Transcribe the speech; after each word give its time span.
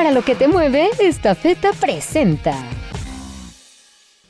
Para 0.00 0.12
lo 0.12 0.22
que 0.22 0.34
te 0.34 0.48
mueve, 0.48 0.88
esta 0.98 1.34
feta 1.34 1.74
presenta. 1.74 2.54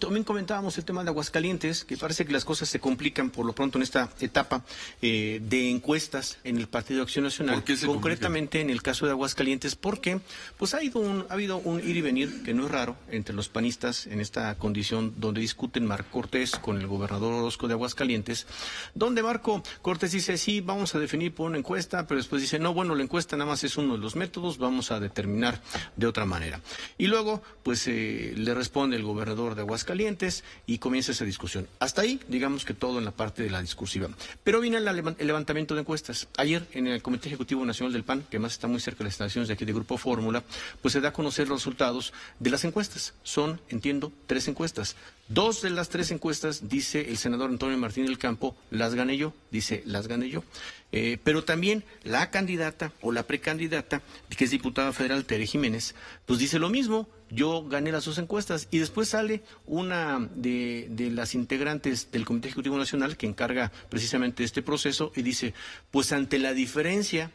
También 0.00 0.24
comentábamos 0.24 0.76
el 0.78 0.84
tema 0.84 1.04
de 1.04 1.10
Aguascalientes, 1.10 1.84
que 1.84 1.96
parece 1.96 2.24
que 2.24 2.32
las 2.32 2.44
cosas 2.44 2.68
se 2.68 2.80
complican 2.80 3.30
por 3.30 3.44
lo 3.44 3.52
pronto 3.52 3.78
en 3.78 3.82
esta 3.82 4.08
etapa 4.20 4.64
eh, 5.02 5.40
de 5.42 5.70
encuestas 5.70 6.38
en 6.42 6.56
el 6.56 6.68
Partido 6.68 6.98
de 6.98 7.02
Acción 7.04 7.24
Nacional. 7.24 7.62
concretamente 7.86 8.60
en 8.60 8.70
el 8.70 8.82
caso 8.82 9.04
de 9.04 9.12
Aguascalientes, 9.12 9.76
porque 9.76 10.20
pues 10.56 10.74
ha, 10.74 10.78
habido 10.78 11.00
un, 11.00 11.26
ha 11.28 11.34
habido 11.34 11.58
un 11.58 11.80
ir 11.80 11.96
y 11.96 12.00
venir 12.00 12.42
que 12.42 12.54
no 12.54 12.64
es 12.64 12.70
raro 12.70 12.96
entre 13.10 13.34
los 13.34 13.48
panistas 13.48 14.06
en 14.06 14.20
esta 14.20 14.54
condición 14.56 15.14
donde 15.18 15.42
discuten 15.42 15.86
Marco 15.86 16.10
Cortés 16.10 16.52
con 16.52 16.78
el 16.78 16.86
gobernador 16.86 17.34
Orozco 17.34 17.68
de 17.68 17.74
Aguascalientes, 17.74 18.46
donde 18.94 19.22
Marco 19.22 19.62
Cortés 19.82 20.12
dice, 20.12 20.38
sí, 20.38 20.60
vamos 20.60 20.94
a 20.94 20.98
definir 20.98 21.34
por 21.34 21.46
una 21.46 21.58
encuesta, 21.58 22.06
pero 22.06 22.18
después 22.18 22.40
dice, 22.40 22.58
no, 22.58 22.72
bueno, 22.72 22.94
la 22.94 23.02
encuesta 23.02 23.36
nada 23.36 23.50
más 23.50 23.64
es 23.64 23.76
uno 23.76 23.94
de 23.94 24.00
los 24.00 24.16
métodos, 24.16 24.58
vamos 24.58 24.90
a 24.90 25.00
determinar 25.00 25.60
de 25.96 26.06
otra 26.06 26.24
manera. 26.24 26.60
Y 26.96 27.06
luego, 27.06 27.42
pues 27.62 27.86
eh, 27.86 28.32
le 28.36 28.54
responde 28.54 28.96
el 28.96 29.02
gobernador 29.02 29.54
de 29.54 29.62
Aguascalientes, 29.62 29.89
calientes 29.90 30.44
y 30.68 30.78
comienza 30.78 31.10
esa 31.10 31.24
discusión. 31.24 31.66
Hasta 31.80 32.02
ahí, 32.02 32.20
digamos 32.28 32.64
que 32.64 32.74
todo 32.74 33.00
en 33.00 33.04
la 33.04 33.10
parte 33.10 33.42
de 33.42 33.50
la 33.50 33.60
discursiva. 33.60 34.08
Pero 34.44 34.60
viene 34.60 34.76
el 34.76 35.26
levantamiento 35.26 35.74
de 35.74 35.80
encuestas. 35.80 36.28
Ayer, 36.36 36.64
en 36.74 36.86
el 36.86 37.02
Comité 37.02 37.26
Ejecutivo 37.26 37.66
Nacional 37.66 37.92
del 37.92 38.04
PAN, 38.04 38.24
que 38.30 38.38
más 38.38 38.52
está 38.52 38.68
muy 38.68 38.78
cerca 38.78 38.98
de 38.98 39.06
las 39.06 39.14
instalaciones 39.14 39.48
de 39.48 39.54
aquí 39.54 39.64
de 39.64 39.72
Grupo 39.72 39.98
Fórmula, 39.98 40.44
pues 40.80 40.92
se 40.92 41.00
da 41.00 41.08
a 41.08 41.12
conocer 41.12 41.48
los 41.48 41.58
resultados 41.58 42.12
de 42.38 42.50
las 42.50 42.64
encuestas. 42.64 43.14
Son, 43.24 43.60
entiendo, 43.68 44.12
tres 44.28 44.46
encuestas. 44.46 44.94
Dos 45.26 45.60
de 45.62 45.70
las 45.70 45.88
tres 45.88 46.12
encuestas, 46.12 46.68
dice 46.68 47.08
el 47.08 47.16
senador 47.16 47.50
Antonio 47.50 47.76
Martín 47.76 48.06
del 48.06 48.18
Campo, 48.18 48.56
las 48.70 48.94
gané 48.94 49.16
yo, 49.16 49.32
dice, 49.50 49.82
las 49.86 50.06
gané 50.06 50.28
yo. 50.28 50.44
Eh, 50.92 51.18
pero 51.24 51.42
también 51.42 51.82
la 52.04 52.30
candidata 52.30 52.92
o 53.00 53.10
la 53.10 53.24
precandidata, 53.24 54.02
que 54.36 54.44
es 54.44 54.50
diputada 54.50 54.92
federal, 54.92 55.24
Tere 55.24 55.46
Jiménez, 55.46 55.96
pues 56.26 56.38
dice 56.38 56.60
lo 56.60 56.68
mismo, 56.68 57.08
yo 57.30 57.64
gané 57.64 57.92
las 57.92 58.04
dos 58.04 58.18
encuestas. 58.18 58.68
Y 58.70 58.78
después 58.78 59.08
sale 59.08 59.42
una 59.66 60.28
de, 60.34 60.88
de, 60.90 61.10
las 61.10 61.34
integrantes 61.34 62.10
del 62.10 62.24
Comité 62.24 62.48
Ejecutivo 62.48 62.78
Nacional 62.78 63.16
que 63.16 63.26
encarga 63.26 63.72
precisamente 63.88 64.44
este 64.44 64.62
proceso 64.62 65.12
y 65.16 65.22
dice, 65.22 65.54
pues 65.90 66.12
ante 66.12 66.38
la 66.38 66.52
diferencia 66.52 67.30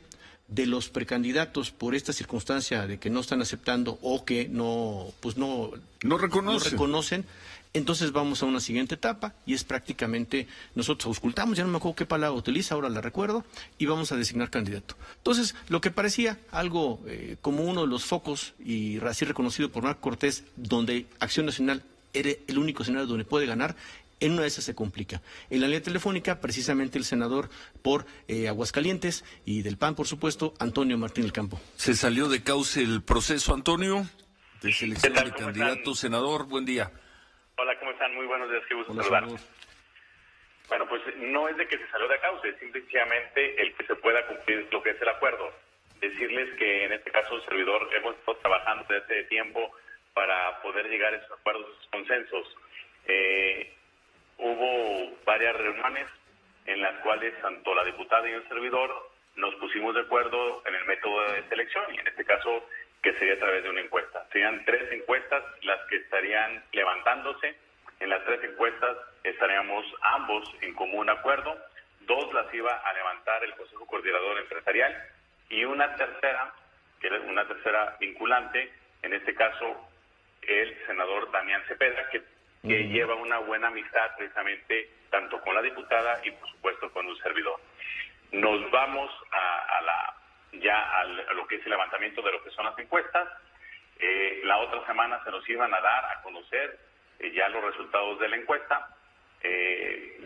de 0.47 0.67
los 0.67 0.89
precandidatos 0.89 1.71
por 1.71 1.95
esta 1.95 2.13
circunstancia 2.13 2.85
de 2.85 2.99
que 2.99 3.09
no 3.09 3.21
están 3.21 3.41
aceptando 3.41 3.97
o 4.01 4.25
que 4.25 4.47
no, 4.47 5.11
pues 5.19 5.37
no, 5.37 5.71
no, 6.03 6.17
reconocen 6.17 7.25
entonces 7.75 8.13
vamos 8.13 8.41
a 8.41 8.45
una 8.45 8.61
siguiente 8.61 8.95
etapa 8.95 9.33
y 9.45 9.53
es 9.53 9.65
prácticamente 9.65 10.47
nosotros 10.75 11.07
auscultamos, 11.07 11.57
ya 11.57 11.65
no 11.65 11.71
me 11.71 11.77
acuerdo 11.77 11.97
qué 11.97 12.05
palabra 12.05 12.37
utiliza, 12.37 12.73
ahora 12.73 12.87
la 12.89 13.01
recuerdo, 13.01 13.43
y 13.77 13.85
vamos 13.85 14.13
a 14.13 14.15
designar 14.15 14.49
candidato. 14.49 14.95
Entonces, 15.17 15.55
lo 15.67 15.81
que 15.81 15.91
parecía 15.91 16.39
algo 16.51 17.01
eh, 17.05 17.35
como 17.41 17.63
uno 17.63 17.81
de 17.81 17.87
los 17.87 18.05
focos 18.05 18.53
y 18.63 18.99
así 18.99 19.25
reconocido 19.25 19.69
por 19.71 19.83
Marco 19.83 19.99
Cortés, 19.99 20.45
donde 20.55 21.05
Acción 21.19 21.45
Nacional 21.45 21.83
era 22.13 22.31
el 22.47 22.57
único 22.57 22.83
escenario 22.83 23.07
donde 23.07 23.25
puede 23.25 23.45
ganar, 23.45 23.75
en 24.21 24.31
una 24.31 24.43
de 24.43 24.47
esas 24.47 24.63
se 24.63 24.73
complica. 24.73 25.21
En 25.49 25.59
la 25.59 25.67
línea 25.67 25.83
telefónica, 25.83 26.39
precisamente 26.39 26.97
el 26.97 27.03
senador 27.03 27.49
por 27.81 28.05
eh, 28.29 28.47
Aguascalientes 28.47 29.25
y 29.43 29.63
del 29.63 29.75
PAN, 29.75 29.95
por 29.95 30.07
supuesto, 30.07 30.53
Antonio 30.59 30.97
Martín 30.97 31.23
del 31.23 31.33
Campo. 31.33 31.59
¿Se 31.75 31.93
salió 31.93 32.29
de 32.29 32.41
cauce 32.41 32.81
el 32.81 33.01
proceso, 33.01 33.53
Antonio? 33.53 34.07
De 34.61 34.71
selección 34.71 35.13
de 35.13 35.33
candidato, 35.33 35.93
senador, 35.93 36.45
buen 36.45 36.63
día. 36.63 36.93
Hola, 37.57 37.79
¿cómo 37.79 37.91
están? 37.91 38.13
Muy 38.13 38.25
buenos 38.25 38.51
días, 38.51 38.63
qué 38.67 38.75
gusto 38.75 38.93
saludarlos. 38.93 39.49
Bueno, 40.67 40.89
pues 40.89 41.01
no 41.15 41.47
es 41.47 41.55
de 41.55 41.65
que 41.67 41.77
se 41.77 41.87
salió 41.87 42.05
de 42.09 42.19
causa, 42.19 42.49
es 42.49 42.57
simplemente 42.57 43.61
el 43.61 43.73
que 43.75 43.85
se 43.85 43.95
pueda 43.95 44.27
cumplir 44.27 44.67
lo 44.71 44.83
que 44.83 44.89
es 44.89 45.01
el 45.01 45.07
acuerdo. 45.07 45.53
Decirles 46.01 46.53
que 46.57 46.83
en 46.83 46.91
este 46.91 47.11
caso 47.11 47.35
el 47.35 47.45
servidor 47.45 47.89
hemos 47.95 48.15
estado 48.17 48.37
trabajando 48.39 48.85
desde 48.89 49.19
ese 49.19 49.29
tiempo 49.29 49.71
para 50.13 50.61
poder 50.63 50.89
llegar 50.89 51.13
a 51.13 51.17
esos 51.17 51.31
acuerdos, 51.31 51.69
esos 51.71 51.87
consensos. 51.87 52.57
Eh, 53.05 53.73
hubo 54.37 55.15
varias 55.25 55.55
reuniones 55.55 56.07
en 56.65 56.81
las 56.81 56.99
cuales 57.03 57.39
tanto 57.41 57.73
la 57.73 57.85
diputada 57.85 58.29
y 58.29 58.33
el 58.33 58.47
servidor 58.49 59.11
nos 59.37 59.55
pusimos 59.55 59.95
de 59.95 60.01
acuerdo 60.01 60.61
en 60.65 60.75
el 60.75 60.83
método 60.85 61.31
de 61.31 61.47
selección 61.47 61.85
y 61.95 61.99
en 61.99 62.07
este 62.07 62.25
caso 62.25 62.67
que 63.05 63.13
sería 63.19 63.35
a 63.35 63.37
través 63.37 63.61
de 63.63 63.69
una 63.69 63.81
encuesta. 63.81 64.25
Serían 64.31 64.65
tres 64.65 64.91
encuestas 64.91 65.43
las 65.61 65.79
que 65.87 65.97
estarían 65.97 66.63
levantándose. 66.71 67.55
En 67.99 68.09
las 68.09 68.25
tres 68.25 68.43
encuestas 68.43 68.97
estaríamos 69.23 69.85
ambos 70.01 70.43
en 70.61 70.73
común 70.73 71.07
acuerdo. 71.07 71.55
Dos 72.01 72.33
las 72.33 72.51
iba 72.51 72.73
a 72.73 72.93
levantar 72.93 73.43
el 73.43 73.53
Consejo 73.53 73.85
Coordinador 73.85 74.39
Empresarial 74.39 74.91
y 75.49 75.63
una 75.65 75.95
tercera, 75.95 76.51
que 76.99 77.05
era 77.05 77.19
una 77.19 77.47
tercera 77.47 77.95
vinculante, 77.99 78.73
en 79.03 79.13
este 79.13 79.35
caso 79.35 79.87
el 80.41 80.75
senador 80.87 81.29
Damián 81.29 81.61
Cepeda, 81.67 82.09
que, 82.09 82.23
que 82.63 82.87
lleva 82.87 83.13
una 83.13 83.37
buena 83.37 83.67
amistad 83.67 84.15
precisamente 84.17 84.89
tanto 85.11 85.39
con 85.41 85.53
la 85.53 85.61
diputada 85.61 86.19
y 86.23 86.31
por 86.31 86.49
supuesto 86.49 86.91
con 86.91 87.05
un 87.05 87.17
servidor. 87.17 87.59
Nos 88.31 88.71
vamos 88.71 89.11
a 89.31 89.81
la 89.83 90.24
ya 90.61 90.99
a 90.99 91.03
lo 91.05 91.47
que 91.47 91.55
es 91.55 91.63
el 91.63 91.71
levantamiento 91.71 92.21
de 92.21 92.31
lo 92.31 92.43
que 92.43 92.51
son 92.51 92.65
las 92.65 92.77
encuestas. 92.79 93.27
Eh, 93.99 94.41
la 94.43 94.57
otra 94.57 94.85
semana 94.85 95.23
se 95.23 95.31
nos 95.31 95.47
iban 95.49 95.73
a 95.73 95.79
dar 95.79 96.05
a 96.05 96.21
conocer 96.21 96.79
eh, 97.19 97.31
ya 97.31 97.47
los 97.49 97.63
resultados 97.63 98.19
de 98.19 98.29
la 98.29 98.35
encuesta. 98.37 98.89
Eh, 99.41 100.19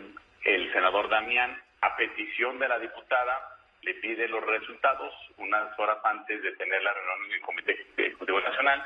el 0.44 0.72
senador 0.72 1.08
Damián, 1.08 1.60
a 1.80 1.96
petición 1.96 2.58
de 2.58 2.68
la 2.68 2.78
diputada, 2.78 3.56
le 3.82 3.94
pide 3.94 4.28
los 4.28 4.44
resultados 4.44 5.14
unas 5.36 5.78
horas 5.78 5.98
antes 6.04 6.42
de 6.42 6.52
tener 6.56 6.82
la 6.82 6.92
reunión 6.92 7.26
en 7.26 7.32
el 7.32 7.40
Comité 7.40 7.86
Ejecutivo 7.96 8.40
Nacional 8.40 8.84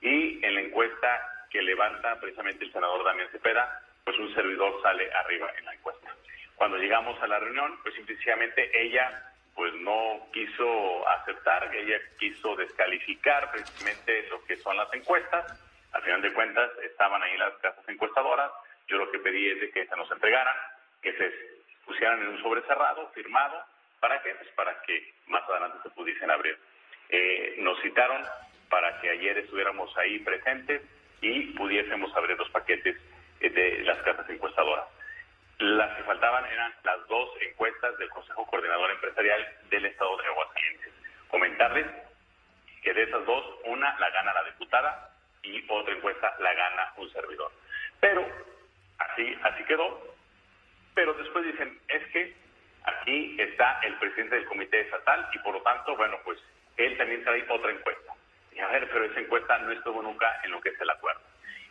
y 0.00 0.44
en 0.44 0.54
la 0.54 0.60
encuesta 0.60 1.46
que 1.50 1.62
levanta 1.62 2.18
precisamente 2.20 2.64
el 2.64 2.72
senador 2.72 3.04
Damián 3.04 3.28
Cepeda, 3.32 3.82
pues 4.04 4.18
un 4.18 4.32
servidor 4.34 4.80
sale 4.82 5.10
arriba 5.12 5.50
en 5.58 5.64
la 5.64 5.74
encuesta. 5.74 6.14
Cuando 6.54 6.78
llegamos 6.78 7.20
a 7.22 7.26
la 7.26 7.38
reunión, 7.38 7.78
pues 7.82 7.94
simplemente 7.94 8.70
ella 8.74 9.32
pues 9.56 9.72
no 9.76 10.20
quiso 10.32 11.08
aceptar, 11.08 11.74
ella 11.74 11.98
quiso 12.18 12.54
descalificar 12.56 13.50
precisamente 13.50 14.28
lo 14.28 14.44
que 14.44 14.56
son 14.58 14.76
las 14.76 14.92
encuestas. 14.92 15.44
Al 15.92 16.02
final 16.02 16.20
de 16.20 16.32
cuentas 16.34 16.70
estaban 16.84 17.22
ahí 17.22 17.38
las 17.38 17.54
casas 17.54 17.88
encuestadoras. 17.88 18.52
Yo 18.86 18.98
lo 18.98 19.10
que 19.10 19.18
pedí 19.18 19.48
es 19.48 19.60
de 19.62 19.70
que 19.70 19.86
se 19.86 19.96
nos 19.96 20.10
entregaran, 20.12 20.54
que 21.00 21.12
se 21.14 21.32
pusieran 21.86 22.20
en 22.20 22.28
un 22.28 22.42
sobre 22.42 22.60
cerrado, 22.62 23.08
firmado. 23.14 23.64
¿Para 23.98 24.22
qué? 24.22 24.34
Pues 24.34 24.50
para 24.50 24.78
que 24.82 25.14
más 25.26 25.42
adelante 25.48 25.78
se 25.82 25.90
pudiesen 25.90 26.30
abrir. 26.30 26.58
Eh, 27.08 27.56
nos 27.60 27.80
citaron 27.80 28.22
para 28.68 29.00
que 29.00 29.08
ayer 29.08 29.38
estuviéramos 29.38 29.96
ahí 29.96 30.18
presentes 30.18 30.82
y 31.22 31.52
pudiésemos 31.54 32.14
abrir 32.14 32.36
los 32.36 32.50
paquetes 32.50 32.94
eh, 33.40 33.48
de 33.48 33.84
las 33.84 33.98
casas 34.02 34.28
encuestadoras. 34.28 34.84
Las 35.58 35.96
que 35.96 36.02
faltaban 36.02 36.44
eran 36.46 36.74
las 36.84 37.06
dos 37.08 37.30
encuestas 37.40 37.96
del 37.96 38.10
Consejo 38.10 38.44
Coordinador 38.46 38.90
Empresarial 38.90 39.46
del 39.70 39.86
Estado 39.86 40.16
de 40.18 40.26
Aguascalientes. 40.26 40.92
Comentarles 41.28 41.86
que 42.82 42.92
de 42.92 43.02
esas 43.04 43.24
dos, 43.24 43.44
una 43.64 43.98
la 43.98 44.10
gana 44.10 44.34
la 44.34 44.44
diputada 44.44 45.10
y 45.42 45.64
otra 45.68 45.94
encuesta 45.94 46.36
la 46.40 46.52
gana 46.52 46.92
un 46.98 47.10
servidor. 47.10 47.50
Pero 48.00 48.26
así, 48.98 49.38
así 49.42 49.64
quedó. 49.64 50.14
Pero 50.94 51.14
después 51.14 51.44
dicen, 51.44 51.80
es 51.88 52.06
que 52.12 52.36
aquí 52.84 53.36
está 53.40 53.80
el 53.82 53.94
presidente 53.94 54.36
del 54.36 54.44
comité 54.46 54.80
estatal 54.80 55.28
y 55.32 55.38
por 55.38 55.54
lo 55.54 55.62
tanto, 55.62 55.96
bueno, 55.96 56.18
pues 56.24 56.38
él 56.76 56.98
también 56.98 57.24
trae 57.24 57.46
otra 57.48 57.70
encuesta. 57.70 58.12
Y 58.52 58.60
a 58.60 58.68
ver, 58.68 58.88
pero 58.90 59.06
esa 59.06 59.20
encuesta 59.20 59.58
no 59.58 59.72
estuvo 59.72 60.02
nunca 60.02 60.40
en 60.44 60.50
lo 60.50 60.60
que 60.60 60.68
es 60.68 60.80
el 60.80 60.90
acuerdo. 60.90 61.22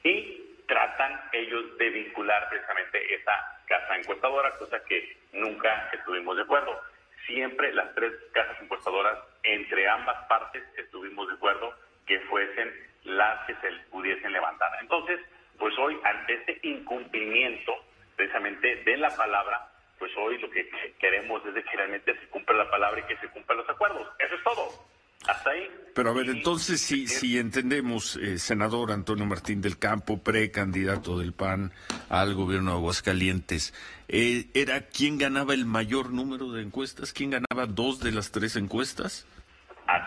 Y 0.03 0.54
tratan 0.68 1.22
ellos 1.34 1.78
de 1.78 1.90
vincular 1.90 2.50
precisamente 2.50 3.16
esa 3.16 3.62
casa 3.66 3.96
encuestadora, 3.98 4.56
cosa 4.58 4.84
que 4.86 5.18
nunca 5.34 5.90
estuvimos 5.94 6.36
de 6.36 6.44
acuerdo. 6.44 6.80
Siempre 7.26 7.74
las 7.74 7.94
tres 7.96 8.14
casas 8.34 8.62
encuestadoras, 8.62 9.18
entre 9.44 9.88
ambas 9.90 10.26
partes, 10.28 10.64
estuvimos 10.78 11.28
de 11.28 11.36
acuerdo 11.36 11.74
que 12.06 12.20
fuesen 12.22 12.72
las 13.03 13.46
que 13.46 13.56
se 13.56 13.72
pudiesen 13.90 14.32
levantar. 14.32 14.72
Entonces, 14.82 15.20
pues 15.58 15.78
hoy, 15.78 16.00
ante 16.03 16.34
este 16.34 16.59
incumplimiento 16.64 17.73
precisamente 18.16 18.76
de 18.84 18.97
la 18.97 19.09
palabra, 19.16 19.68
pues 19.97 20.11
hoy 20.18 20.38
lo 20.38 20.50
que 20.50 20.70
queremos 21.00 21.46
es 21.46 21.53
que 21.66 21.78
realmente 21.78 22.18
se 22.20 22.28
cumpla 22.28 22.56
la 22.56 22.70
palabra 22.70 23.00
y 23.00 23.03
que 23.03 23.18
se 23.18 23.29
cumplan 23.29 23.58
los 23.59 23.70
acuerdos. 23.70 24.08
Eso 24.20 24.35
es 24.35 24.44
todo. 24.44 24.95
Hasta 25.27 25.49
ahí. 25.49 25.69
Pero 25.95 26.09
a 26.09 26.13
ver, 26.13 26.29
entonces, 26.29 26.81
si, 26.81 27.07
si 27.07 27.37
entendemos, 27.37 28.17
eh, 28.17 28.37
senador 28.37 28.91
Antonio 28.91 29.25
Martín 29.25 29.61
del 29.61 29.77
Campo, 29.77 30.22
precandidato 30.22 31.17
del 31.17 31.31
PAN 31.31 31.72
al 32.09 32.33
gobierno 32.33 32.72
de 32.72 32.77
Aguascalientes, 32.77 33.73
eh, 34.09 34.49
¿era 34.53 34.87
quién 34.87 35.17
ganaba 35.17 35.53
el 35.53 35.66
mayor 35.66 36.11
número 36.11 36.51
de 36.51 36.63
encuestas? 36.63 37.13
¿Quién 37.13 37.29
ganaba 37.29 37.66
dos 37.66 38.01
de 38.01 38.11
las 38.11 38.31
tres 38.31 38.57
encuestas? 38.57 39.25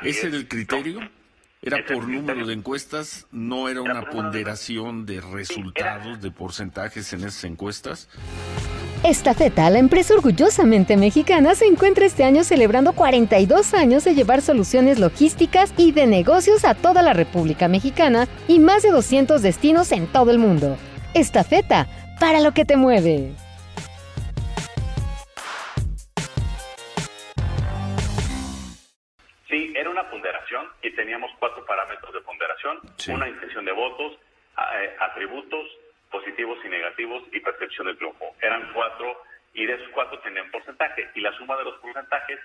¿Ese 0.02 0.26
era 0.26 0.36
el 0.36 0.46
criterio? 0.46 1.00
¿Era 1.62 1.84
por 1.86 2.06
número 2.06 2.46
de 2.46 2.52
encuestas? 2.52 3.26
¿No 3.32 3.70
era 3.70 3.80
una 3.80 4.10
ponderación 4.10 5.06
de 5.06 5.22
resultados, 5.22 6.20
de 6.20 6.30
porcentajes 6.30 7.14
en 7.14 7.20
esas 7.20 7.44
encuestas? 7.44 8.10
Estafeta, 9.08 9.70
la 9.70 9.78
empresa 9.78 10.12
orgullosamente 10.12 10.98
mexicana, 10.98 11.54
se 11.54 11.64
encuentra 11.64 12.04
este 12.04 12.24
año 12.24 12.44
celebrando 12.44 12.92
42 12.92 13.72
años 13.72 14.04
de 14.04 14.14
llevar 14.14 14.42
soluciones 14.42 14.98
logísticas 14.98 15.72
y 15.78 15.92
de 15.92 16.06
negocios 16.06 16.66
a 16.66 16.74
toda 16.74 17.00
la 17.00 17.14
República 17.14 17.68
Mexicana 17.68 18.28
y 18.48 18.58
más 18.58 18.82
de 18.82 18.90
200 18.90 19.40
destinos 19.40 19.92
en 19.92 20.08
todo 20.08 20.30
el 20.30 20.38
mundo. 20.38 20.76
Estafeta, 21.14 21.86
para 22.20 22.40
lo 22.40 22.52
que 22.52 22.66
te 22.66 22.76
mueve. 22.76 23.32
Sí, 29.48 29.72
era 29.74 29.88
una 29.88 30.10
ponderación 30.10 30.66
y 30.82 30.94
teníamos 30.94 31.30
cuatro 31.38 31.64
parámetros 31.64 32.12
de 32.12 32.20
ponderación, 32.20 32.78
una 33.08 33.26
intención 33.26 33.64
de 33.64 33.72
votos, 33.72 34.18
eh, 34.58 34.96
atributos, 35.00 35.66
positivos 36.10 36.58
y 36.64 36.68
negativos 36.68 37.22
y 37.32 37.40
percepción 37.40 37.86
del 37.86 37.96
triunfo. 37.96 38.34
Eran 38.40 38.72
cuatro 38.72 39.22
y 39.54 39.66
de 39.66 39.74
esos 39.74 39.88
cuatro 39.92 40.18
tenían 40.20 40.50
porcentaje 40.50 41.08
y 41.14 41.20
la 41.20 41.32
suma 41.36 41.56
de 41.56 41.64
los 41.64 41.78
porcentajes, 41.80 42.38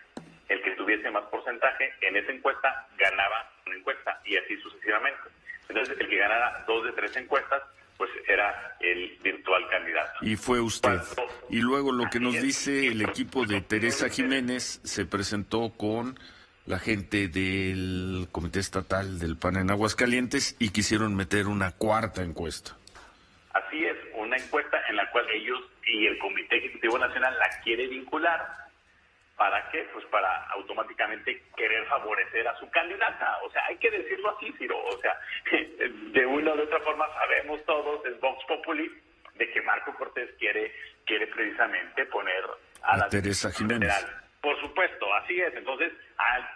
el 0.50 0.62
que 0.62 0.72
tuviese 0.72 1.10
más 1.12 1.24
porcentaje 1.26 1.94
en 2.02 2.18
esa 2.18 2.32
encuesta 2.32 2.88
ganaba 2.98 3.52
una 3.66 3.76
encuesta 3.76 4.20
y 4.26 4.38
así 4.38 4.58
sucesivamente. 4.58 5.30
Entonces 5.70 5.98
el 6.00 6.10
que 6.10 6.18
ganara 6.18 6.64
dos 6.68 6.86
de 6.86 6.92
tres 6.94 7.16
encuestas 7.16 7.62
pues 7.98 8.10
era 8.28 8.76
el 8.80 9.18
virtual 9.24 9.68
candidato. 9.70 10.14
Y 10.22 10.36
fue 10.36 10.60
usted. 10.60 11.00
y 11.50 11.62
luego 11.62 11.92
lo 11.92 12.10
que 12.10 12.20
nos 12.20 12.34
dice 12.42 12.88
el 12.88 13.02
equipo 13.02 13.46
de 13.46 13.62
Teresa 13.62 14.10
Jiménez 14.10 14.82
se 14.84 15.06
presentó 15.06 15.74
con 15.78 16.20
la 16.66 16.80
gente 16.80 17.28
del 17.28 18.28
Comité 18.32 18.60
Estatal 18.60 19.20
del 19.20 19.38
PAN 19.38 19.58
en 19.58 19.72
Aguascalientes 19.72 20.56
y 20.60 20.70
quisieron 20.70 21.16
meter 21.16 21.48
una 21.48 21.72
cuarta 21.72 22.24
encuesta. 22.24 22.78
Una 24.34 24.44
encuesta 24.44 24.82
en 24.90 24.96
la 24.96 25.12
cual 25.12 25.30
ellos 25.30 25.62
y 25.86 26.08
el 26.08 26.18
Comité 26.18 26.58
Ejecutivo 26.58 26.98
Nacional 26.98 27.38
la 27.38 27.50
quiere 27.62 27.86
vincular. 27.86 28.44
¿Para 29.38 29.70
qué? 29.70 29.88
Pues 29.94 30.04
para 30.06 30.48
automáticamente 30.54 31.44
querer 31.56 31.86
favorecer 31.86 32.48
a 32.48 32.58
su 32.58 32.68
candidata. 32.72 33.38
O 33.44 33.52
sea, 33.52 33.64
hay 33.68 33.78
que 33.78 33.92
decirlo 33.92 34.36
así, 34.36 34.52
Ciro. 34.58 34.84
O 34.86 34.98
sea, 34.98 35.16
de 36.14 36.26
una 36.26 36.56
u 36.56 36.62
otra 36.64 36.80
forma 36.80 37.06
sabemos 37.14 37.64
todos, 37.66 38.04
es 38.08 38.20
Vox 38.20 38.44
Populi, 38.48 38.92
de 39.36 39.52
que 39.52 39.62
Marco 39.62 39.94
Cortés 39.94 40.32
quiere, 40.40 40.74
quiere 41.06 41.28
precisamente 41.28 42.04
poner 42.08 42.44
a, 42.82 42.98
la 42.98 43.10
Teresa 43.10 43.52
Jiménez. 43.52 43.94
Por 44.42 44.60
supuesto, 44.62 45.14
así 45.14 45.40
es. 45.40 45.54
Entonces, 45.54 45.94
al 46.18 46.50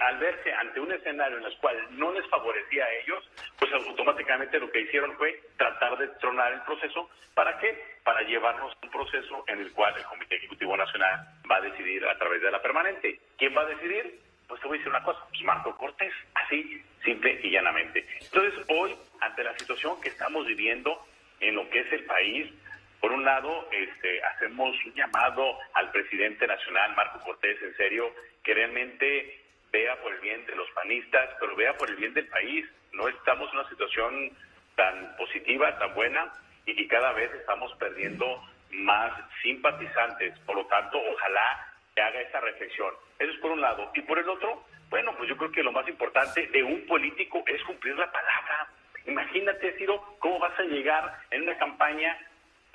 al 0.00 0.18
verse 0.18 0.52
ante 0.52 0.80
un 0.80 0.92
escenario 0.92 1.38
en 1.38 1.44
el 1.44 1.56
cual 1.58 1.76
no 1.90 2.12
les 2.12 2.26
favorecía 2.28 2.84
a 2.84 2.92
ellos, 2.92 3.30
pues 3.58 3.72
automáticamente 3.72 4.58
lo 4.58 4.70
que 4.70 4.82
hicieron 4.82 5.16
fue 5.16 5.40
tratar 5.56 5.96
de 5.98 6.08
tronar 6.20 6.52
el 6.52 6.62
proceso. 6.62 7.08
¿Para 7.34 7.58
qué? 7.58 7.98
Para 8.04 8.20
llevarnos 8.22 8.76
un 8.82 8.90
proceso 8.90 9.44
en 9.48 9.60
el 9.60 9.72
cual 9.72 9.94
el 9.96 10.04
Comité 10.04 10.36
Ejecutivo 10.36 10.76
Nacional 10.76 11.26
va 11.50 11.56
a 11.56 11.60
decidir 11.62 12.04
a 12.06 12.18
través 12.18 12.42
de 12.42 12.50
la 12.50 12.60
permanente. 12.60 13.18
¿Quién 13.38 13.56
va 13.56 13.62
a 13.62 13.66
decidir? 13.66 14.20
Pues 14.46 14.60
te 14.60 14.68
voy 14.68 14.76
a 14.76 14.78
decir 14.78 14.90
una 14.92 15.04
cosa, 15.04 15.20
pues 15.28 15.42
Marco 15.42 15.76
Cortés, 15.76 16.12
así, 16.34 16.82
simple 17.02 17.40
y 17.42 17.50
llanamente. 17.50 18.06
Entonces, 18.20 18.66
hoy, 18.68 18.94
ante 19.20 19.44
la 19.44 19.56
situación 19.58 20.00
que 20.02 20.10
estamos 20.10 20.46
viviendo 20.46 21.06
en 21.40 21.54
lo 21.54 21.68
que 21.70 21.80
es 21.80 21.92
el 21.92 22.04
país, 22.04 22.52
por 23.00 23.10
un 23.10 23.24
lado, 23.24 23.68
este, 23.72 24.22
hacemos 24.22 24.76
un 24.84 24.94
llamado 24.94 25.58
al 25.74 25.90
presidente 25.90 26.46
nacional, 26.46 26.94
Marco 26.94 27.18
Cortés, 27.20 27.60
en 27.62 27.76
serio, 27.76 28.14
que 28.44 28.54
realmente 28.54 29.41
vea 29.72 29.96
por 30.02 30.12
el 30.12 30.20
bien 30.20 30.44
de 30.46 30.54
los 30.54 30.70
panistas, 30.72 31.30
pero 31.40 31.56
vea 31.56 31.76
por 31.76 31.88
el 31.88 31.96
bien 31.96 32.14
del 32.14 32.28
país. 32.28 32.66
No 32.92 33.08
estamos 33.08 33.50
en 33.52 33.58
una 33.58 33.68
situación 33.70 34.30
tan 34.76 35.16
positiva, 35.16 35.78
tan 35.78 35.94
buena, 35.94 36.30
y 36.66 36.76
que 36.76 36.86
cada 36.86 37.12
vez 37.12 37.32
estamos 37.34 37.74
perdiendo 37.76 38.42
más 38.70 39.12
simpatizantes. 39.42 40.38
Por 40.40 40.56
lo 40.56 40.66
tanto, 40.66 40.98
ojalá 40.98 41.72
que 41.94 42.02
haga 42.02 42.20
esa 42.20 42.40
reflexión. 42.40 42.94
Eso 43.18 43.32
es 43.32 43.38
por 43.38 43.50
un 43.50 43.60
lado. 43.60 43.90
Y 43.94 44.02
por 44.02 44.18
el 44.18 44.28
otro, 44.28 44.64
bueno, 44.90 45.14
pues 45.16 45.28
yo 45.28 45.36
creo 45.36 45.50
que 45.50 45.62
lo 45.62 45.72
más 45.72 45.88
importante 45.88 46.46
de 46.48 46.62
un 46.62 46.86
político 46.86 47.42
es 47.46 47.62
cumplir 47.64 47.96
la 47.96 48.10
palabra. 48.10 48.68
Imagínate, 49.06 49.72
Ciro, 49.78 50.16
cómo 50.18 50.38
vas 50.38 50.58
a 50.58 50.64
llegar 50.64 51.18
en 51.30 51.42
una 51.42 51.56
campaña 51.58 52.16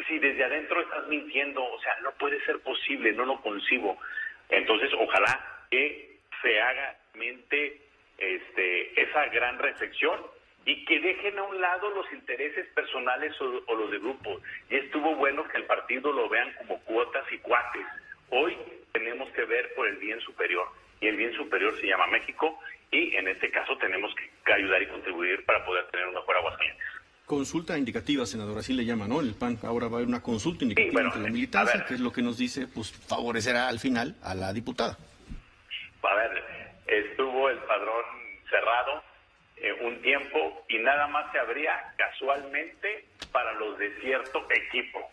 si 0.07 0.19
desde 0.19 0.44
adentro 0.44 0.81
estás 0.81 1.07
mintiendo. 1.07 1.63
O 1.63 1.79
sea, 1.79 1.95
no 2.01 2.11
puede 2.13 2.44
ser 2.45 2.59
posible, 2.59 3.13
no 3.13 3.25
lo 3.25 3.39
concibo. 3.41 3.97
Entonces, 4.49 4.91
ojalá 4.94 5.39
que 5.71 6.17
se 6.42 6.62
haga 6.62 6.95
mente 7.13 7.81
este, 8.18 9.01
esa 9.01 9.28
gran 9.28 9.60
reflexión 9.60 10.19
y 10.66 10.84
que 10.86 11.00
dejen 11.00 11.39
a 11.39 11.44
un 11.44 11.62
lado 11.62 11.89
los 11.92 12.12
intereses 12.12 12.68
personales 12.74 13.34
o, 13.39 13.75
los 13.75 13.92
de 13.92 14.00
grupo. 14.00 14.42
Y 14.69 14.75
estuvo 14.75 15.16
bueno 15.16 15.48
que 15.48 15.57
el 15.57 15.63
partido 15.63 16.12
lo 16.12 16.28
vean 16.28 16.54
como 16.57 16.80
cuotas 16.81 17.24
y 17.31 17.38
cuates. 17.38 17.86
Hoy 18.30 18.57
tenemos 18.92 19.30
que 19.31 19.45
ver 19.45 19.74
por 19.75 19.88
el 19.88 19.95
bien 19.98 20.19
superior 20.19 20.68
y 21.00 21.07
el 21.07 21.16
bien 21.16 21.34
superior 21.36 21.80
se 21.80 21.88
llama 21.88 22.07
México 22.07 22.60
y 22.92 23.16
en 23.16 23.30
este 23.30 23.50
caso 23.50 23.78
tenemos 23.78 24.13
que, 24.16 24.51
ayudar 24.51 24.81
y 24.81 24.88
contribuir 24.88 25.45
para 25.45 25.66
poder 25.66 25.86
tener 25.88 26.07
una 26.07 26.19
mejor 26.19 26.38
Aguascalientes. 26.38 26.86
Consulta 27.25 27.78
indicativa, 27.78 28.25
senador, 28.25 28.57
así 28.57 28.74
le 28.74 28.86
llama, 28.86 29.07
¿no? 29.07 29.19
El 29.19 29.36
PAN 29.36 29.60
ahora 29.63 29.88
va 29.88 29.95
a 29.95 29.95
haber 29.98 30.07
una 30.07 30.24
consulta 30.24 30.63
indicativa 30.63 31.01
entre 31.01 31.22
la 31.22 31.30
militancia, 31.30 31.86
que 31.86 31.94
es 31.94 32.00
lo 32.00 32.13
que 32.13 32.22
nos 32.22 32.38
dice, 32.38 32.68
pues 32.68 32.92
favorecerá 32.92 33.68
al 33.68 33.80
final 33.80 34.16
a 34.22 34.33
la 34.36 34.54
diputada 34.54 34.98
a 36.07 36.15
ver, 36.15 36.44
estuvo 36.88 37.50
el 37.50 37.57
padrón 37.59 38.06
cerrado 38.50 39.04
eh, 39.57 39.74
un 39.81 40.01
tiempo 40.01 40.65
y 40.69 40.80
nada 40.80 41.07
más 41.07 41.31
se 41.31 41.39
abría 41.39 41.94
casualmente 41.98 43.06
para 43.31 43.54
los 43.54 43.77
de 43.77 43.94
cierto 44.01 44.45
equipo, 44.50 45.12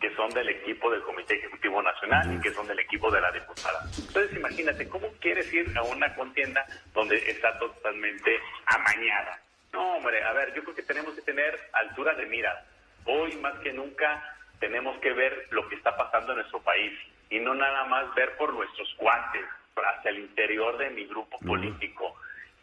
que 0.00 0.14
son 0.16 0.30
del 0.30 0.48
equipo 0.48 0.90
del 0.90 1.02
Comité 1.02 1.36
Ejecutivo 1.36 1.82
Nacional 1.82 2.34
y 2.34 2.40
que 2.40 2.52
son 2.52 2.66
del 2.66 2.80
equipo 2.80 3.10
de 3.10 3.20
la 3.20 3.30
diputada. 3.30 3.84
Entonces 3.96 4.36
imagínate, 4.36 4.88
¿cómo 4.88 5.08
quieres 5.20 5.52
ir 5.52 5.76
a 5.76 5.82
una 5.82 6.14
contienda 6.14 6.66
donde 6.92 7.16
está 7.30 7.58
totalmente 7.58 8.40
amañada? 8.66 9.40
No, 9.72 9.96
hombre, 9.96 10.22
a 10.24 10.32
ver, 10.32 10.54
yo 10.54 10.62
creo 10.62 10.74
que 10.74 10.82
tenemos 10.82 11.14
que 11.14 11.22
tener 11.22 11.58
altura 11.72 12.14
de 12.14 12.26
mira. 12.26 12.64
Hoy 13.04 13.36
más 13.36 13.58
que 13.60 13.72
nunca 13.72 14.36
tenemos 14.58 14.98
que 14.98 15.12
ver 15.12 15.46
lo 15.50 15.68
que 15.68 15.76
está 15.76 15.96
pasando 15.96 16.32
en 16.32 16.38
nuestro 16.38 16.60
país 16.62 16.92
y 17.30 17.38
no 17.38 17.54
nada 17.54 17.84
más 17.84 18.12
ver 18.14 18.36
por 18.36 18.52
nuestros 18.52 18.94
guantes, 18.96 19.44
hacia 19.84 20.10
el 20.10 20.18
interior 20.18 20.76
de 20.78 20.90
mi 20.90 21.06
grupo 21.06 21.38
político. 21.40 22.14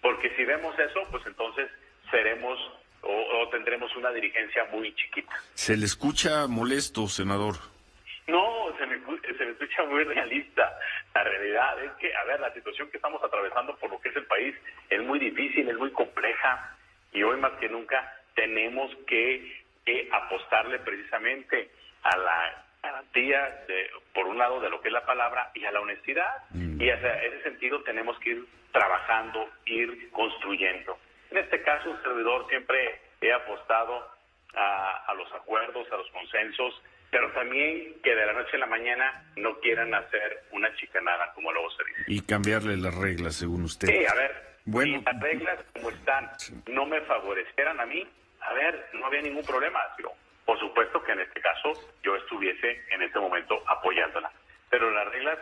Porque 0.02 0.36
si 0.36 0.46
vemos 0.46 0.78
eso, 0.78 1.02
pues 1.12 1.26
entonces 1.26 1.70
seremos 2.12 2.60
o, 3.02 3.50
tendremos 3.50 3.96
una 3.96 4.12
dirigencia 4.12 4.66
muy 4.72 4.94
chiquita. 4.96 5.34
¿Se 5.54 5.78
le 5.78 5.86
escucha 5.86 6.48
molesto, 6.48 7.08
senador? 7.08 7.56
No, 8.28 8.76
se 8.78 8.86
me, 8.88 8.98
se 9.38 9.46
me 9.46 9.52
escucha 9.52 9.84
muy 9.86 10.04
realista. 10.04 10.78
La 11.14 11.24
realidad 11.24 11.84
es 11.84 11.92
que, 11.94 12.16
a 12.16 12.24
ver, 12.24 12.40
la 12.40 12.52
situación 12.54 12.90
que 12.90 12.98
estamos 12.98 13.24
atravesando 13.24 13.76
por 13.78 13.92
lo 13.92 14.00
que 14.02 14.10
es 14.10 14.16
el 14.16 14.26
país 14.26 14.56
es 14.90 15.02
muy 15.04 15.20
difícil, 15.20 15.70
es 15.70 15.78
muy 15.78 15.92
compleja 15.92 16.76
y 17.14 17.22
hoy 17.24 17.40
más 17.40 17.54
que 17.60 17.70
nunca 17.70 18.14
tenemos 18.34 18.92
que, 19.08 19.64
que 19.86 20.10
apostarle 20.12 20.80
precisamente 20.80 21.70
a 22.04 22.18
la 22.18 22.65
garantía, 22.86 23.64
de, 23.68 23.90
por 24.14 24.28
un 24.28 24.38
lado, 24.38 24.60
de 24.60 24.70
lo 24.70 24.82
que 24.82 24.90
es 24.90 24.94
la 24.94 25.06
palabra 25.06 25.52
y 25.54 25.66
a 25.66 25.72
la 25.72 25.82
honestidad. 25.82 26.44
Mm. 26.52 26.82
Y 26.82 26.90
hacia 26.90 27.24
ese 27.24 27.44
sentido 27.44 27.82
tenemos 27.84 28.18
que 28.20 28.32
ir 28.32 28.46
trabajando, 28.72 29.50
ir 29.66 30.12
construyendo. 30.12 30.98
En 31.32 31.38
este 31.38 31.62
caso, 31.62 31.90
un 31.90 32.02
servidor 32.04 32.48
siempre 32.50 33.02
he 33.22 33.32
apostado 33.34 34.08
a, 34.56 35.14
los 35.18 35.32
acuerdos, 35.34 35.88
a 35.92 35.98
los 35.98 36.10
consensos, 36.12 36.82
pero 37.12 37.32
también 37.34 37.96
que 38.04 38.16
de 38.16 38.26
la 38.26 38.34
noche 38.34 38.56
a 38.56 38.60
la 38.60 38.66
mañana 38.66 39.24
no 39.36 39.60
quieran 39.60 39.94
hacer 39.94 40.44
una 40.52 40.74
chicanada, 40.76 41.32
como 41.34 41.52
luego 41.52 41.70
se 41.72 41.84
dice. 41.86 42.04
Y 42.08 42.22
cambiarle 42.22 42.78
las 42.78 42.96
reglas, 42.96 43.36
según 43.36 43.64
usted. 43.64 43.88
Sí, 43.88 44.06
a 44.06 44.14
ver, 44.16 44.58
bueno. 44.66 45.00
si 45.00 45.06
las 45.06 45.20
reglas 45.22 45.60
como 45.74 45.90
están 45.90 46.32
no 46.68 46.86
me 46.86 47.02
favorecieran 47.02 47.80
a 47.80 47.86
mí, 47.86 48.08
a 48.42 48.54
ver, 48.54 48.90
no 48.94 49.06
había 49.06 49.22
ningún 49.22 49.46
problema. 49.46 49.80
Pero 49.98 50.14
por 50.46 50.60
supuesto 50.60 51.02
que 51.04 51.12
en 51.12 51.22
este 51.22 51.42
caso 51.42 51.74
yo 52.04 52.16
estuviese 52.16 52.82
en 52.92 53.02
este 53.02 53.20
momento 53.20 53.62
apoyándola. 53.68 54.32
Pero 54.70 54.92
las 54.92 55.12
reglas 55.12 55.40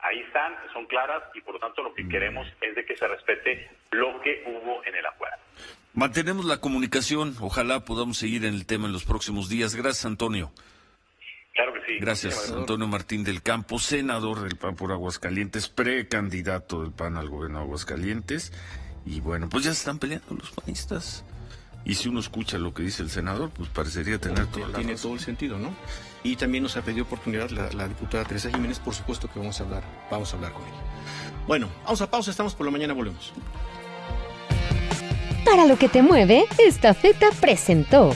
ahí 0.00 0.20
están, 0.20 0.54
son 0.72 0.86
claras 0.86 1.22
y 1.34 1.40
por 1.40 1.54
lo 1.54 1.60
tanto 1.60 1.82
lo 1.82 1.94
que 1.94 2.04
mm. 2.04 2.08
queremos 2.08 2.46
es 2.60 2.74
de 2.74 2.84
que 2.84 2.96
se 2.96 3.08
respete 3.08 3.70
lo 3.90 4.20
que 4.20 4.44
hubo 4.46 4.84
en 4.84 4.94
el 4.94 5.06
acuerdo. 5.06 5.38
Mantenemos 5.94 6.44
la 6.44 6.60
comunicación, 6.60 7.36
ojalá 7.40 7.84
podamos 7.84 8.18
seguir 8.18 8.44
en 8.44 8.54
el 8.54 8.66
tema 8.66 8.86
en 8.86 8.92
los 8.92 9.04
próximos 9.04 9.48
días. 9.48 9.74
Gracias, 9.74 10.04
Antonio. 10.04 10.52
Claro 11.54 11.72
que 11.72 11.80
sí. 11.86 11.98
Gracias, 12.00 12.50
Antonio 12.50 12.88
Martín 12.88 13.22
del 13.22 13.42
Campo, 13.42 13.78
senador 13.78 14.40
del 14.40 14.56
PAN 14.56 14.74
por 14.74 14.90
Aguascalientes, 14.90 15.68
precandidato 15.68 16.82
del 16.82 16.92
PAN 16.92 17.16
al 17.16 17.28
gobierno 17.28 17.58
de 17.58 17.64
Aguascalientes. 17.64 18.52
Y 19.06 19.20
bueno, 19.20 19.48
pues 19.48 19.64
ya 19.64 19.72
se 19.72 19.78
están 19.78 20.00
peleando 20.00 20.34
los 20.34 20.50
panistas. 20.50 21.24
Y 21.84 21.94
si 21.94 22.08
uno 22.08 22.20
escucha 22.20 22.58
lo 22.58 22.72
que 22.72 22.82
dice 22.82 23.02
el 23.02 23.10
senador, 23.10 23.50
pues 23.50 23.68
parecería 23.68 24.18
tener 24.18 24.46
todo 24.46 24.66
Tiene 24.68 24.96
todo 24.96 25.14
el 25.14 25.20
sentido, 25.20 25.58
¿no? 25.58 25.74
Y 26.22 26.36
también 26.36 26.62
nos 26.62 26.76
ha 26.76 26.82
pedido 26.82 27.04
oportunidad 27.04 27.50
la, 27.50 27.88
diputada 27.88 28.24
Teresa 28.24 28.50
Jiménez, 28.50 28.78
por 28.78 28.94
supuesto 28.94 29.30
que 29.30 29.38
vamos 29.38 29.60
a 29.60 29.64
hablar, 29.64 29.82
vamos 30.10 30.32
a 30.32 30.36
hablar 30.36 30.52
con 30.52 30.62
ella. 30.62 30.82
Bueno, 31.46 31.68
vamos 31.84 32.00
a 32.00 32.10
pausa, 32.10 32.30
estamos 32.30 32.54
por 32.54 32.64
la 32.64 32.72
mañana, 32.72 32.94
volvemos. 32.94 33.32
Para 35.44 35.66
lo 35.66 35.76
que 35.76 35.90
te 35.90 36.00
mueve, 36.00 36.46
esta 36.58 36.94
feta 36.94 37.28
presentó. 37.38 38.14